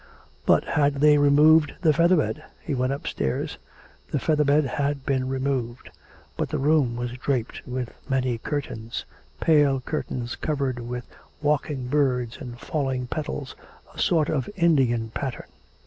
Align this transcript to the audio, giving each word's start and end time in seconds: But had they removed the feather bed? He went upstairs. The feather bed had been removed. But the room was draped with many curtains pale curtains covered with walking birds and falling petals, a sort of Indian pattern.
But 0.47 0.63
had 0.63 0.95
they 0.95 1.19
removed 1.19 1.73
the 1.83 1.93
feather 1.93 2.15
bed? 2.15 2.43
He 2.59 2.73
went 2.73 2.91
upstairs. 2.91 3.59
The 4.09 4.17
feather 4.17 4.43
bed 4.43 4.65
had 4.65 5.05
been 5.05 5.27
removed. 5.29 5.91
But 6.37 6.49
the 6.49 6.57
room 6.57 6.95
was 6.95 7.11
draped 7.11 7.61
with 7.67 7.93
many 8.09 8.39
curtains 8.39 9.05
pale 9.39 9.79
curtains 9.79 10.35
covered 10.35 10.79
with 10.79 11.05
walking 11.39 11.85
birds 11.85 12.37
and 12.39 12.59
falling 12.59 13.05
petals, 13.05 13.55
a 13.93 13.99
sort 13.99 14.27
of 14.29 14.49
Indian 14.55 15.11
pattern. 15.11 15.45